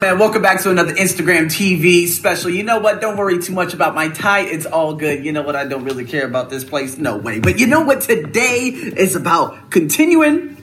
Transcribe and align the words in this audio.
Man, 0.00 0.20
welcome 0.20 0.42
back 0.42 0.62
to 0.62 0.70
another 0.70 0.94
Instagram 0.94 1.46
TV 1.46 2.06
special. 2.06 2.50
You 2.50 2.62
know 2.62 2.78
what? 2.78 3.00
Don't 3.00 3.16
worry 3.16 3.40
too 3.40 3.52
much 3.52 3.74
about 3.74 3.96
my 3.96 4.06
tie. 4.06 4.42
It's 4.42 4.64
all 4.64 4.94
good. 4.94 5.24
You 5.24 5.32
know 5.32 5.42
what? 5.42 5.56
I 5.56 5.64
don't 5.64 5.82
really 5.82 6.04
care 6.04 6.24
about 6.24 6.50
this 6.50 6.62
place. 6.62 6.96
No 6.98 7.16
way. 7.16 7.40
But 7.40 7.58
you 7.58 7.66
know 7.66 7.80
what? 7.80 8.02
Today 8.02 8.68
is 8.68 9.16
about 9.16 9.72
continuing 9.72 10.56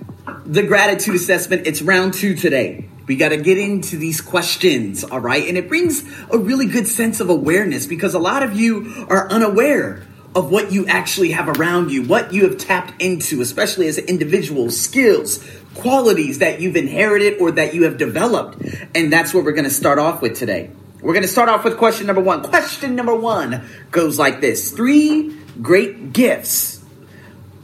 the 0.45 0.63
gratitude 0.63 1.15
assessment. 1.15 1.67
It's 1.67 1.81
round 1.81 2.13
two 2.13 2.35
today. 2.35 2.87
We 3.07 3.17
got 3.17 3.29
to 3.29 3.37
get 3.37 3.57
into 3.57 3.97
these 3.97 4.21
questions, 4.21 5.03
all 5.03 5.19
right? 5.19 5.45
And 5.45 5.57
it 5.57 5.67
brings 5.67 6.05
a 6.31 6.37
really 6.37 6.67
good 6.67 6.87
sense 6.87 7.19
of 7.19 7.29
awareness 7.29 7.87
because 7.87 8.13
a 8.13 8.19
lot 8.19 8.41
of 8.41 8.57
you 8.57 9.05
are 9.09 9.29
unaware 9.29 10.01
of 10.35 10.51
what 10.51 10.71
you 10.71 10.85
actually 10.87 11.31
have 11.31 11.47
around 11.57 11.91
you, 11.91 12.03
what 12.03 12.33
you 12.33 12.43
have 12.43 12.57
tapped 12.57 13.01
into, 13.01 13.41
especially 13.41 13.87
as 13.87 13.97
an 13.97 14.05
individual, 14.05 14.69
skills, 14.69 15.43
qualities 15.75 16.39
that 16.39 16.59
you've 16.59 16.75
inherited 16.75 17.39
or 17.39 17.51
that 17.51 17.73
you 17.73 17.83
have 17.83 17.97
developed. 17.97 18.61
And 18.93 19.11
that's 19.11 19.33
what 19.33 19.45
we're 19.45 19.53
going 19.53 19.63
to 19.63 19.69
start 19.69 19.97
off 19.97 20.21
with 20.21 20.35
today. 20.37 20.69
We're 21.01 21.13
going 21.13 21.23
to 21.23 21.29
start 21.29 21.47
off 21.47 21.63
with 21.63 21.77
question 21.77 22.05
number 22.07 22.21
one. 22.21 22.43
Question 22.43 22.95
number 22.95 23.15
one 23.15 23.63
goes 23.91 24.19
like 24.19 24.41
this 24.41 24.71
Three 24.71 25.37
great 25.61 26.11
gifts 26.11 26.83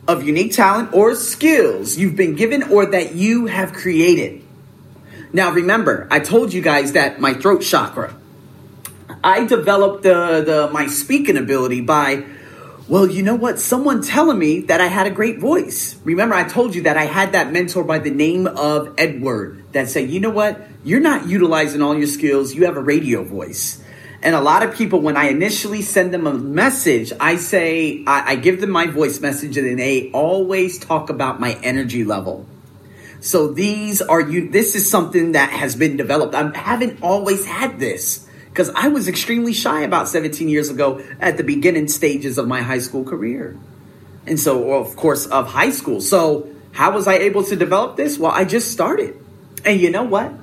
of 0.07 0.23
unique 0.23 0.53
talent 0.53 0.93
or 0.93 1.15
skills 1.15 1.97
you've 1.97 2.15
been 2.15 2.35
given 2.35 2.63
or 2.63 2.85
that 2.87 3.15
you 3.15 3.47
have 3.47 3.73
created. 3.73 4.43
Now, 5.33 5.51
remember, 5.51 6.07
I 6.11 6.19
told 6.19 6.53
you 6.53 6.61
guys 6.61 6.93
that 6.93 7.19
my 7.19 7.33
throat 7.33 7.61
chakra, 7.61 8.15
I 9.23 9.45
developed 9.45 10.03
the, 10.03 10.43
the 10.45 10.69
my 10.71 10.87
speaking 10.87 11.37
ability 11.37 11.81
by 11.81 12.25
well, 12.87 13.09
you 13.09 13.23
know 13.23 13.35
what? 13.35 13.59
Someone 13.59 14.01
telling 14.01 14.37
me 14.37 14.61
that 14.61 14.81
I 14.81 14.87
had 14.87 15.07
a 15.07 15.11
great 15.11 15.39
voice. 15.39 15.97
Remember, 16.03 16.35
I 16.35 16.43
told 16.43 16.75
you 16.75 16.83
that 16.83 16.97
I 16.97 17.05
had 17.05 17.33
that 17.33 17.51
mentor 17.51 17.83
by 17.83 17.99
the 17.99 18.09
name 18.09 18.47
of 18.47 18.93
Edward 18.97 19.63
that 19.71 19.89
said, 19.89 20.09
you 20.09 20.19
know 20.19 20.29
what? 20.29 20.61
You're 20.83 20.99
not 20.99 21.27
utilizing 21.27 21.81
all 21.81 21.97
your 21.97 22.07
skills. 22.07 22.53
You 22.53 22.65
have 22.65 22.77
a 22.77 22.81
radio 22.81 23.23
voice. 23.23 23.81
And 24.23 24.35
a 24.35 24.41
lot 24.41 24.63
of 24.63 24.75
people, 24.75 24.99
when 24.99 25.17
I 25.17 25.29
initially 25.29 25.81
send 25.81 26.13
them 26.13 26.27
a 26.27 26.33
message, 26.33 27.11
I 27.19 27.37
say, 27.37 28.03
I, 28.05 28.31
I 28.31 28.35
give 28.35 28.61
them 28.61 28.69
my 28.69 28.87
voice 28.87 29.19
message 29.19 29.57
and 29.57 29.79
they 29.79 30.11
always 30.11 30.77
talk 30.77 31.09
about 31.09 31.39
my 31.39 31.57
energy 31.63 32.03
level. 32.03 32.45
So 33.19 33.47
these 33.47 34.01
are 34.01 34.21
you, 34.21 34.49
this 34.49 34.75
is 34.75 34.89
something 34.89 35.33
that 35.33 35.51
has 35.51 35.75
been 35.75 35.97
developed. 35.97 36.35
I 36.35 36.55
haven't 36.57 37.01
always 37.01 37.45
had 37.45 37.79
this 37.79 38.27
because 38.51 38.69
I 38.69 38.89
was 38.89 39.07
extremely 39.07 39.53
shy 39.53 39.81
about 39.81 40.09
17 40.09 40.49
years 40.49 40.69
ago 40.69 41.01
at 41.21 41.37
the 41.37 41.43
beginning 41.43 41.87
stages 41.87 42.37
of 42.37 42.47
my 42.47 42.61
high 42.61 42.79
school 42.79 43.05
career. 43.05 43.57
And 44.27 44.37
so, 44.39 44.73
of 44.73 44.95
course, 44.97 45.25
of 45.25 45.47
high 45.47 45.71
school. 45.71 46.01
So, 46.01 46.49
how 46.73 46.91
was 46.91 47.07
I 47.07 47.15
able 47.15 47.43
to 47.45 47.55
develop 47.55 47.95
this? 47.95 48.19
Well, 48.19 48.31
I 48.31 48.43
just 48.45 48.71
started. 48.71 49.15
And 49.63 49.79
you 49.79 49.89
know 49.89 50.03
what? 50.03 50.33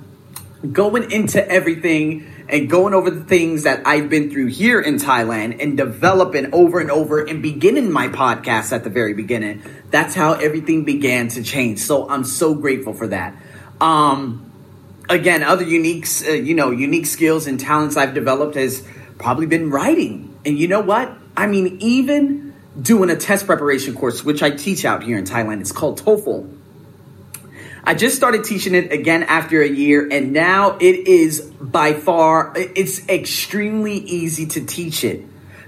Going 0.72 1.10
into 1.12 1.46
everything 1.46 2.26
and 2.48 2.68
going 2.68 2.94
over 2.94 3.10
the 3.10 3.24
things 3.24 3.64
that 3.64 3.86
I've 3.86 4.08
been 4.08 4.30
through 4.30 4.46
here 4.46 4.80
in 4.80 4.96
Thailand 4.96 5.62
and 5.62 5.76
developing 5.76 6.54
over 6.54 6.80
and 6.80 6.90
over 6.90 7.22
and 7.22 7.42
beginning 7.42 7.92
my 7.92 8.08
podcast 8.08 8.72
at 8.72 8.84
the 8.84 8.90
very 8.90 9.12
beginning, 9.12 9.62
that's 9.90 10.14
how 10.14 10.32
everything 10.32 10.84
began 10.84 11.28
to 11.28 11.42
change. 11.42 11.80
So, 11.80 12.08
I'm 12.08 12.24
so 12.24 12.54
grateful 12.54 12.94
for 12.94 13.08
that. 13.08 13.36
Um, 13.82 14.47
again, 15.08 15.42
other 15.42 15.64
unique, 15.64 16.06
uh, 16.26 16.32
you 16.32 16.54
know, 16.54 16.70
unique 16.70 17.06
skills 17.06 17.46
and 17.46 17.58
talents 17.58 17.96
I've 17.96 18.14
developed 18.14 18.54
has 18.56 18.86
probably 19.18 19.46
been 19.46 19.70
writing. 19.70 20.36
And 20.44 20.58
you 20.58 20.68
know 20.68 20.80
what? 20.80 21.12
I 21.36 21.46
mean, 21.46 21.78
even 21.80 22.54
doing 22.80 23.10
a 23.10 23.16
test 23.16 23.46
preparation 23.46 23.94
course, 23.94 24.24
which 24.24 24.42
I 24.42 24.50
teach 24.50 24.84
out 24.84 25.02
here 25.02 25.18
in 25.18 25.24
Thailand, 25.24 25.60
it's 25.60 25.72
called 25.72 26.00
TOEFL. 26.00 26.56
I 27.84 27.94
just 27.94 28.16
started 28.16 28.44
teaching 28.44 28.74
it 28.74 28.92
again 28.92 29.22
after 29.22 29.62
a 29.62 29.68
year, 29.68 30.06
and 30.10 30.32
now 30.32 30.76
it 30.76 31.08
is 31.08 31.40
by 31.40 31.94
far, 31.94 32.52
it's 32.54 33.08
extremely 33.08 33.94
easy 33.94 34.46
to 34.46 34.64
teach 34.64 35.04
it 35.04 35.24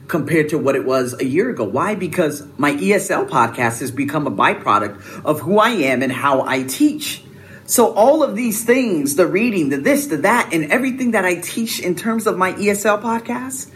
compared 0.06 0.50
to 0.50 0.58
what 0.58 0.74
it 0.74 0.84
was 0.84 1.18
a 1.18 1.24
year 1.24 1.50
ago. 1.50 1.64
Why? 1.64 1.94
Because 1.94 2.46
my 2.58 2.72
ESL 2.72 3.28
podcast 3.28 3.80
has 3.80 3.90
become 3.90 4.26
a 4.26 4.30
byproduct 4.30 5.24
of 5.24 5.40
who 5.40 5.58
I 5.58 5.70
am 5.70 6.02
and 6.02 6.12
how 6.12 6.44
I 6.44 6.64
teach. 6.64 7.22
So 7.70 7.94
all 7.94 8.24
of 8.24 8.34
these 8.34 8.64
things, 8.64 9.14
the 9.14 9.28
reading, 9.28 9.68
the 9.68 9.76
this, 9.76 10.08
the 10.08 10.16
that, 10.16 10.52
and 10.52 10.72
everything 10.72 11.12
that 11.12 11.24
I 11.24 11.36
teach 11.36 11.78
in 11.78 11.94
terms 11.94 12.26
of 12.26 12.36
my 12.36 12.52
ESL 12.54 13.00
podcast, 13.00 13.70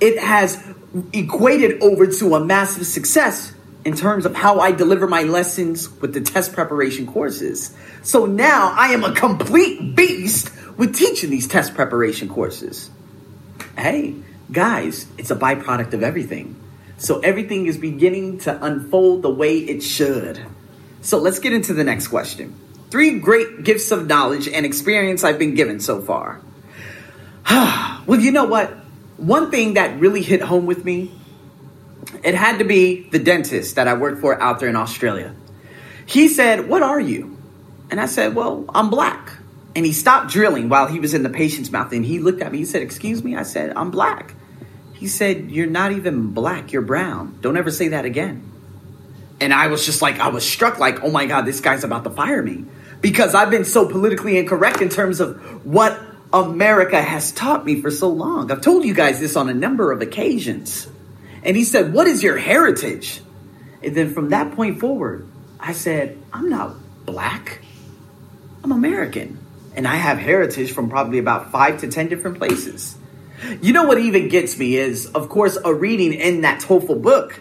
it 0.00 0.16
has 0.22 0.62
equated 1.12 1.82
over 1.82 2.06
to 2.06 2.36
a 2.36 2.44
massive 2.44 2.86
success 2.86 3.52
in 3.84 3.96
terms 3.96 4.26
of 4.26 4.36
how 4.36 4.60
I 4.60 4.70
deliver 4.70 5.08
my 5.08 5.24
lessons 5.24 5.90
with 6.00 6.14
the 6.14 6.20
test 6.20 6.52
preparation 6.52 7.04
courses. 7.04 7.76
So 8.02 8.26
now 8.26 8.76
I 8.78 8.90
am 8.90 9.02
a 9.02 9.12
complete 9.12 9.96
beast 9.96 10.52
with 10.78 10.94
teaching 10.94 11.30
these 11.30 11.48
test 11.48 11.74
preparation 11.74 12.28
courses. 12.28 12.90
Hey, 13.76 14.14
guys, 14.52 15.08
it's 15.18 15.32
a 15.32 15.36
byproduct 15.36 15.94
of 15.94 16.04
everything. 16.04 16.54
So 16.96 17.18
everything 17.18 17.66
is 17.66 17.76
beginning 17.76 18.38
to 18.38 18.64
unfold 18.64 19.22
the 19.22 19.30
way 19.30 19.58
it 19.58 19.82
should. 19.82 20.40
So 21.00 21.18
let's 21.18 21.40
get 21.40 21.52
into 21.52 21.74
the 21.74 21.82
next 21.82 22.06
question. 22.06 22.54
Three 22.92 23.20
great 23.20 23.64
gifts 23.64 23.90
of 23.90 24.06
knowledge 24.06 24.46
and 24.46 24.66
experience 24.66 25.24
I've 25.24 25.38
been 25.38 25.54
given 25.54 25.80
so 25.80 26.02
far. 26.02 26.42
well, 27.50 28.20
you 28.20 28.30
know 28.30 28.44
what? 28.44 28.68
One 29.16 29.50
thing 29.50 29.74
that 29.74 29.98
really 29.98 30.20
hit 30.20 30.42
home 30.42 30.66
with 30.66 30.84
me, 30.84 31.10
it 32.22 32.34
had 32.34 32.58
to 32.58 32.64
be 32.64 33.08
the 33.08 33.18
dentist 33.18 33.76
that 33.76 33.88
I 33.88 33.94
worked 33.94 34.20
for 34.20 34.38
out 34.38 34.60
there 34.60 34.68
in 34.68 34.76
Australia. 34.76 35.34
He 36.04 36.28
said, 36.28 36.68
What 36.68 36.82
are 36.82 37.00
you? 37.00 37.38
And 37.90 37.98
I 37.98 38.04
said, 38.04 38.34
Well, 38.34 38.66
I'm 38.74 38.90
black. 38.90 39.38
And 39.74 39.86
he 39.86 39.94
stopped 39.94 40.30
drilling 40.30 40.68
while 40.68 40.86
he 40.86 41.00
was 41.00 41.14
in 41.14 41.22
the 41.22 41.30
patient's 41.30 41.72
mouth 41.72 41.94
and 41.94 42.04
he 42.04 42.18
looked 42.18 42.42
at 42.42 42.52
me. 42.52 42.58
He 42.58 42.66
said, 42.66 42.82
Excuse 42.82 43.24
me? 43.24 43.36
I 43.36 43.44
said, 43.44 43.72
I'm 43.74 43.90
black. 43.90 44.34
He 44.92 45.08
said, 45.08 45.50
You're 45.50 45.66
not 45.66 45.92
even 45.92 46.32
black, 46.32 46.74
you're 46.74 46.82
brown. 46.82 47.38
Don't 47.40 47.56
ever 47.56 47.70
say 47.70 47.88
that 47.88 48.04
again. 48.04 48.50
And 49.40 49.54
I 49.54 49.68
was 49.68 49.86
just 49.86 50.02
like, 50.02 50.20
I 50.20 50.28
was 50.28 50.46
struck, 50.46 50.78
like, 50.78 51.02
oh 51.02 51.10
my 51.10 51.24
God, 51.24 51.46
this 51.46 51.60
guy's 51.60 51.84
about 51.84 52.04
to 52.04 52.10
fire 52.10 52.42
me 52.42 52.66
because 53.02 53.34
I've 53.34 53.50
been 53.50 53.66
so 53.66 53.86
politically 53.86 54.38
incorrect 54.38 54.80
in 54.80 54.88
terms 54.88 55.20
of 55.20 55.66
what 55.66 56.00
America 56.32 57.02
has 57.02 57.32
taught 57.32 57.66
me 57.66 57.82
for 57.82 57.90
so 57.90 58.08
long. 58.08 58.50
I've 58.50 58.62
told 58.62 58.84
you 58.84 58.94
guys 58.94 59.20
this 59.20 59.36
on 59.36 59.50
a 59.50 59.54
number 59.54 59.92
of 59.92 60.00
occasions. 60.00 60.88
And 61.42 61.56
he 61.56 61.64
said, 61.64 61.92
What 61.92 62.06
is 62.06 62.22
your 62.22 62.38
heritage? 62.38 63.20
And 63.82 63.94
then 63.94 64.14
from 64.14 64.30
that 64.30 64.54
point 64.54 64.80
forward, 64.80 65.28
I 65.58 65.72
said, 65.72 66.22
I'm 66.32 66.48
not 66.48 66.76
black, 67.04 67.60
I'm 68.64 68.72
American. 68.72 69.38
And 69.74 69.88
I 69.88 69.96
have 69.96 70.18
heritage 70.18 70.72
from 70.72 70.88
probably 70.88 71.18
about 71.18 71.50
five 71.50 71.80
to 71.80 71.88
10 71.88 72.08
different 72.08 72.38
places. 72.38 72.96
You 73.60 73.72
know 73.72 73.84
what 73.84 73.98
even 73.98 74.28
gets 74.28 74.56
me 74.58 74.76
is, 74.76 75.06
of 75.06 75.28
course, 75.28 75.58
a 75.64 75.74
reading 75.74 76.12
in 76.12 76.42
that 76.42 76.60
TOEFL 76.60 77.02
book 77.02 77.40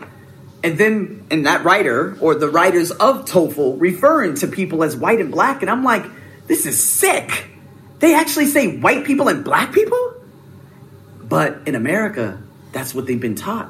and 0.64 0.78
then, 0.78 1.26
and 1.32 1.46
that 1.46 1.64
writer 1.64 2.18
or 2.20 2.36
the 2.36 2.50
writers 2.50 2.92
of 2.92 3.26
TOEFL 3.26 3.80
referring 3.80 4.36
to 4.36 4.48
people 4.48 4.84
as 4.84 4.96
white 4.96 5.20
and 5.20 5.32
black. 5.32 5.62
And 5.62 5.72
I'm 5.72 5.84
like, 5.84 6.06
this 6.48 6.66
is 6.66 6.84
sick. 6.84 7.48
They 8.00 8.16
actually 8.16 8.48
say 8.48 8.78
white 8.78 9.06
people 9.06 9.28
and 9.28 9.44
black 9.44 9.74
people? 9.74 10.16
But 11.24 11.68
in 11.68 11.76
America, 11.76 12.42
that's 12.72 12.94
what 12.94 13.08
they've 13.08 13.20
been 13.20 13.36
taught. 13.36 13.70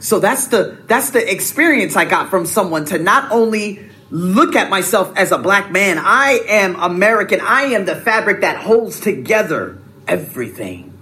So 0.00 0.18
that's 0.18 0.48
the 0.48 0.78
that's 0.86 1.10
the 1.10 1.32
experience 1.32 1.96
I 1.96 2.04
got 2.04 2.30
from 2.30 2.46
someone 2.46 2.84
to 2.86 2.98
not 2.98 3.30
only 3.32 3.88
look 4.10 4.56
at 4.56 4.70
myself 4.70 5.16
as 5.16 5.32
a 5.32 5.38
black 5.38 5.70
man, 5.70 5.98
I 5.98 6.40
am 6.48 6.76
American. 6.76 7.40
I 7.40 7.62
am 7.62 7.84
the 7.84 7.96
fabric 7.96 8.40
that 8.42 8.56
holds 8.56 9.00
together 9.00 9.78
everything. 10.06 10.92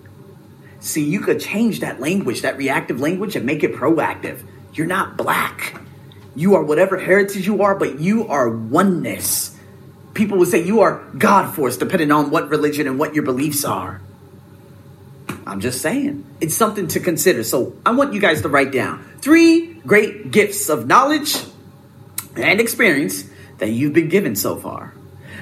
See, 0.81 1.05
you 1.05 1.21
could 1.21 1.41
change 1.41 1.81
that 1.81 2.01
language, 2.01 2.43
that 2.43 2.57
reactive 2.57 3.01
language, 3.01 3.35
and 3.35 3.45
make 3.45 3.65
it 3.65 3.73
proactive. 3.75 4.43
You're 4.77 4.87
not 4.87 5.17
black. 5.17 5.81
You 6.35 6.55
are 6.57 6.63
whatever 6.63 6.99
heritage 6.99 7.47
you 7.47 7.63
are, 7.63 7.75
but 7.75 7.99
you 7.99 8.29
are 8.29 8.49
oneness. 8.49 9.57
People 10.13 10.39
would 10.39 10.49
say 10.49 10.63
you 10.63 10.81
are 10.81 11.03
God 11.17 11.55
force, 11.55 11.79
depending 11.79 12.13
on 12.13 12.31
what 12.31 12.51
religion 12.51 12.87
and 12.87 12.99
what 12.99 13.15
your 13.15 13.25
beliefs 13.25 13.65
are. 13.65 14.03
I'm 15.47 15.61
just 15.61 15.81
saying. 15.81 16.27
It's 16.41 16.55
something 16.55 16.89
to 16.89 17.01
consider. 17.01 17.43
So 17.43 17.75
I 17.87 17.93
want 17.93 18.13
you 18.13 18.21
guys 18.21 18.43
to 18.43 18.49
write 18.49 18.71
down 18.71 19.03
three 19.21 19.75
great 19.87 20.31
gifts 20.31 20.69
of 20.69 20.87
knowledge 20.87 21.37
and 22.37 22.61
experience 22.61 23.25
that 23.59 23.71
you've 23.71 23.95
been 23.95 24.09
given 24.09 24.37
so 24.37 24.57
far. 24.57 24.93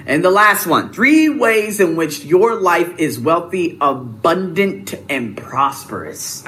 And 0.07 0.23
the 0.23 0.31
last 0.31 0.67
one 0.67 0.93
three 0.93 1.29
ways 1.29 1.81
in 1.81 1.97
which 1.97 2.25
your 2.25 2.55
life 2.55 2.99
is 2.99 3.19
wealthy, 3.19 3.79
abundant, 3.81 4.95
and 5.09 5.37
prosperous. 5.37 6.45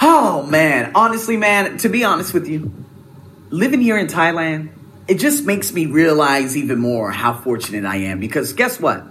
Oh 0.00 0.44
man, 0.44 0.92
honestly, 0.94 1.36
man, 1.36 1.78
to 1.78 1.88
be 1.88 2.04
honest 2.04 2.32
with 2.32 2.46
you, 2.46 2.72
living 3.50 3.80
here 3.80 3.98
in 3.98 4.06
Thailand, 4.06 4.70
it 5.08 5.18
just 5.18 5.44
makes 5.44 5.72
me 5.72 5.86
realize 5.86 6.56
even 6.56 6.78
more 6.78 7.10
how 7.10 7.32
fortunate 7.32 7.84
I 7.84 7.96
am 7.96 8.20
because 8.20 8.52
guess 8.52 8.78
what? 8.78 9.04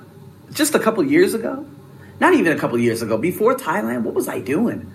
Just 0.51 0.75
a 0.75 0.80
couple 0.80 1.04
years 1.04 1.34
ago, 1.34 1.66
not 2.19 2.34
even 2.34 2.56
a 2.56 2.60
couple 2.60 2.80
years 2.80 3.01
ago, 3.01 3.18
before 3.18 3.56
Thailand, 3.56 4.04
what 4.04 4.13
was 4.13 4.30
I 4.30 4.39
doing? 4.39 4.94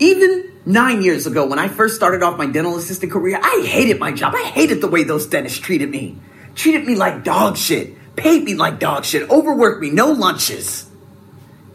Even 0.00 0.52
nine 0.66 1.02
years 1.02 1.26
ago, 1.26 1.46
when 1.46 1.58
I 1.58 1.68
first 1.68 1.94
started 1.94 2.22
off 2.22 2.36
my 2.36 2.46
dental 2.46 2.76
assistant 2.76 3.12
career, 3.12 3.38
I 3.40 3.64
hated 3.64 4.00
my 4.00 4.10
job. 4.10 4.34
I 4.34 4.42
hated 4.42 4.80
the 4.80 4.88
way 4.88 5.04
those 5.04 5.26
dentists 5.26 5.58
treated 5.58 5.90
me. 5.90 6.18
Treated 6.54 6.86
me 6.86 6.96
like 6.96 7.22
dog 7.22 7.56
shit. 7.56 8.16
paid 8.16 8.42
me 8.42 8.54
like 8.54 8.80
dog 8.80 9.04
shit, 9.04 9.30
overworked 9.30 9.80
me, 9.80 9.90
no 9.90 10.10
lunches. 10.10 10.89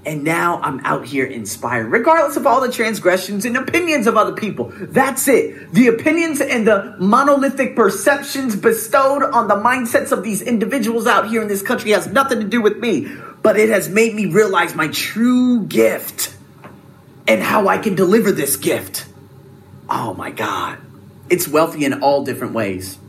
And 0.05 0.23
now 0.23 0.59
I'm 0.61 0.81
out 0.85 1.07
here 1.07 1.25
inspired, 1.25 1.87
regardless 1.87 2.37
of 2.37 2.45
all 2.45 2.61
the 2.61 2.71
transgressions 2.71 3.43
and 3.43 3.57
opinions 3.57 4.05
of 4.05 4.17
other 4.17 4.33
people. 4.33 4.71
That's 4.75 5.27
it. 5.27 5.73
The 5.73 5.87
opinions 5.87 6.41
and 6.41 6.67
the 6.67 6.95
monolithic 6.99 7.75
perceptions 7.75 8.55
bestowed 8.55 9.23
on 9.23 9.47
the 9.47 9.55
mindsets 9.55 10.11
of 10.11 10.23
these 10.23 10.43
individuals 10.43 11.07
out 11.07 11.27
here 11.27 11.41
in 11.41 11.47
this 11.47 11.63
country 11.63 11.91
has 11.91 12.05
nothing 12.05 12.39
to 12.39 12.45
do 12.45 12.61
with 12.61 12.77
me, 12.77 13.07
but 13.41 13.57
it 13.57 13.69
has 13.69 13.89
made 13.89 14.13
me 14.13 14.27
realize 14.27 14.75
my 14.75 14.89
true 14.89 15.65
gift 15.65 16.35
and 17.27 17.41
how 17.41 17.67
I 17.67 17.79
can 17.79 17.95
deliver 17.95 18.31
this 18.31 18.57
gift. 18.57 19.07
Oh 19.89 20.13
my 20.13 20.29
God. 20.29 20.77
It's 21.29 21.47
wealthy 21.47 21.85
in 21.85 22.03
all 22.03 22.23
different 22.23 22.53
ways. 22.53 22.99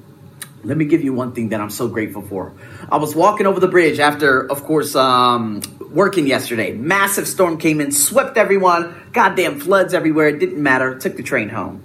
Let 0.67 0.77
me 0.77 0.85
give 0.85 1.05
you 1.05 1.13
one 1.13 1.33
thing 1.33 1.51
that 1.51 1.61
I'm 1.61 1.71
so 1.71 1.87
grateful 1.87 2.23
for. 2.23 2.53
I 2.91 2.97
was 2.97 3.15
walking 3.15 3.47
over 3.47 3.61
the 3.61 3.69
bridge 3.69 4.01
after, 4.01 4.51
of 4.51 4.65
course, 4.65 4.97
um, 4.97 5.63
working 5.93 6.27
yesterday. 6.27 6.73
Massive 6.73 7.29
storm 7.29 7.57
came 7.57 7.81
in, 7.81 7.93
swept 7.93 8.37
everyone, 8.37 8.93
goddamn 9.13 9.61
floods 9.61 9.95
everywhere. 9.95 10.27
It 10.27 10.41
didn't 10.41 10.61
matter. 10.61 10.99
Took 10.99 11.17
the 11.17 11.23
train 11.23 11.51
home. 11.51 11.83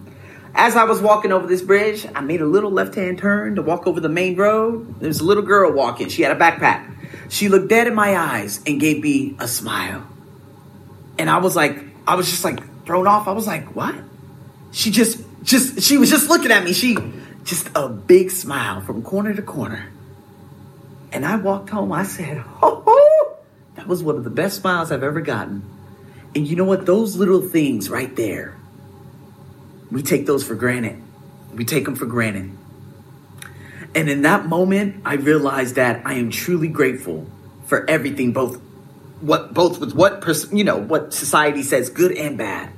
As 0.56 0.76
I 0.76 0.86
was 0.86 1.00
walking 1.00 1.32
over 1.32 1.46
this 1.46 1.62
bridge, 1.62 2.08
I 2.16 2.22
made 2.22 2.42
a 2.42 2.46
little 2.46 2.72
left 2.72 2.96
hand 2.96 3.20
turn 3.20 3.56
to 3.56 3.62
walk 3.62 3.86
over 3.86 4.00
the 4.00 4.10
main 4.10 4.36
road. 4.36 5.00
There's 5.00 5.20
a 5.20 5.24
little 5.24 5.44
girl 5.44 5.72
walking. 5.72 6.10
She 6.10 6.24
had 6.24 6.36
a 6.36 6.40
backpack. 6.40 6.92
She 7.30 7.50
looked 7.50 7.70
dead 7.70 7.86
in 7.86 7.94
my 7.94 8.18
eyes 8.18 8.62
and 8.66 8.80
gave 8.80 9.04
me 9.04 9.36
a 9.40 9.48
smile. 9.48 10.08
And 11.20 11.30
I 11.30 11.38
was 11.38 11.56
like, 11.56 11.78
I 12.08 12.16
was 12.16 12.28
just 12.28 12.44
like 12.44 12.60
thrown 12.86 13.06
off. 13.06 13.28
I 13.28 13.32
was 13.32 13.46
like, 13.46 13.76
what? 13.76 13.94
She 14.72 14.90
just, 14.90 15.20
just, 15.44 15.82
she 15.82 16.00
was 16.00 16.10
just 16.10 16.30
looking 16.30 16.52
at 16.52 16.64
me. 16.64 16.74
She, 16.74 16.98
just 17.44 17.70
a 17.76 17.90
big 17.90 18.32
smile 18.32 18.82
from 18.82 19.02
corner 19.02 19.34
to 19.34 19.42
corner. 19.42 19.90
And 21.12 21.26
I 21.26 21.36
walked 21.38 21.70
home. 21.70 21.92
I 21.92 22.04
said, 22.04 22.44
oh, 22.62 23.38
that 23.76 23.88
was 23.88 24.04
one 24.04 24.16
of 24.16 24.24
the 24.24 24.30
best 24.30 24.62
smiles 24.62 24.92
I've 24.92 25.04
ever 25.04 25.22
gotten. 25.22 25.64
And 26.36 26.48
you 26.48 26.56
know 26.56 26.66
what? 26.66 26.86
Those 26.86 27.16
little 27.16 27.42
things 27.42 27.90
right 27.90 28.16
there, 28.16 28.56
we 29.92 30.02
take 30.02 30.26
those 30.26 30.44
for 30.44 30.56
granted. 30.56 31.02
We 31.54 31.66
take 31.66 31.86
them 31.86 31.96
for 31.96 32.06
granted. 32.06 32.58
And 33.94 34.10
in 34.10 34.22
that 34.22 34.46
moment, 34.46 35.02
I 35.06 35.16
realized 35.16 35.76
that 35.76 36.06
I 36.06 36.14
am 36.14 36.30
truly 36.30 36.70
grateful 36.70 37.28
for 37.66 37.90
everything, 37.90 38.32
both 38.32 38.62
what 39.20 39.54
both 39.54 39.80
with 39.80 39.94
what 39.94 40.26
you 40.52 40.64
know 40.64 40.78
what 40.78 41.14
society 41.14 41.62
says 41.62 41.90
good 41.90 42.14
and 42.14 42.38
bad. 42.38 42.70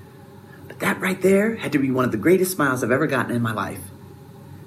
But 0.68 0.80
that 0.80 1.00
right 1.00 1.22
there 1.22 1.56
had 1.56 1.74
to 1.74 1.80
be 1.80 1.92
one 1.92 2.06
of 2.06 2.12
the 2.12 2.18
greatest 2.18 2.54
smiles 2.54 2.84
I've 2.84 2.92
ever 2.92 3.06
gotten 3.06 3.36
in 3.36 3.44
my 3.44 3.54
life 3.54 3.80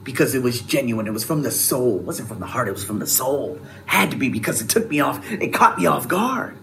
because 0.07 0.37
it 0.37 0.43
was 0.43 0.61
genuine. 0.61 1.09
It 1.09 1.13
was 1.13 1.25
from 1.25 1.43
the 1.43 1.51
soul. 1.51 1.99
It 1.99 2.05
wasn't 2.05 2.29
from 2.29 2.39
the 2.39 2.47
heart. 2.47 2.69
It 2.69 2.71
was 2.71 2.85
from 2.85 3.01
the 3.01 3.09
soul. 3.09 3.59
Had 3.87 4.13
to 4.13 4.17
be 4.17 4.29
because 4.29 4.63
it 4.63 4.71
took 4.71 4.89
me 4.89 5.01
off. 5.01 5.31
It 5.31 5.53
caught 5.53 5.79
me 5.79 5.87
off 5.87 6.07
guard. 6.07 6.57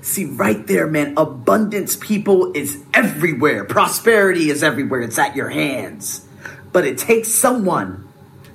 See, 0.00 0.24
right 0.24 0.66
there, 0.66 0.86
man, 0.86 1.14
abundance, 1.18 1.96
people, 1.96 2.52
is 2.54 2.82
everywhere. 2.94 3.64
Prosperity 3.64 4.48
is 4.48 4.62
everywhere. 4.62 5.02
It's 5.02 5.18
at 5.18 5.36
your 5.36 5.50
hands. 5.50 6.26
But 6.72 6.86
it 6.86 6.96
takes 6.96 7.28
someone 7.28 8.08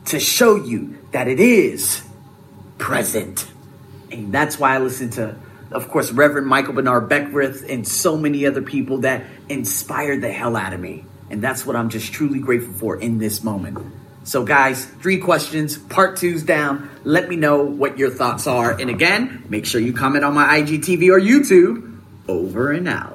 to 0.06 0.20
show 0.20 0.56
you 0.56 0.98
that 1.12 1.28
it 1.28 1.40
is 1.40 2.04
present. 2.80 3.48
And 4.12 4.34
that's 4.34 4.58
why 4.58 4.74
I 4.74 4.80
listen 4.80 5.12
to, 5.12 5.36
of 5.70 5.90
course, 5.90 6.12
Reverend 6.12 6.48
Michael 6.48 6.74
Bernard 6.74 7.08
Beckwith 7.08 7.70
and 7.70 7.88
so 7.88 8.18
many 8.18 8.48
other 8.48 8.64
people 8.64 9.00
that 9.00 9.26
inspired 9.48 10.22
the 10.22 10.32
hell 10.32 10.56
out 10.56 10.74
of 10.74 10.80
me. 10.80 11.06
And 11.30 11.40
that's 11.40 11.68
what 11.68 11.76
I'm 11.76 11.90
just 11.90 12.12
truly 12.14 12.40
grateful 12.40 12.74
for 12.74 13.00
in 13.00 13.20
this 13.20 13.44
moment. 13.44 13.78
So, 14.24 14.44
guys, 14.46 14.86
three 14.86 15.18
questions. 15.18 15.78
Part 15.78 16.18
two's 16.18 16.44
down. 16.44 16.90
Let 17.04 17.28
me 17.28 17.36
know 17.36 17.64
what 17.64 17.98
your 17.98 18.10
thoughts 18.10 18.48
are. 18.48 18.72
And 18.72 18.90
again, 18.90 19.46
make 19.50 19.66
sure 19.66 19.82
you 19.82 19.94
comment 19.94 20.24
on 20.24 20.34
my 20.34 20.62
IGTV 20.62 21.10
or 21.10 21.20
YouTube. 21.20 22.00
Over 22.28 22.72
and 22.72 22.88
out. 22.88 23.13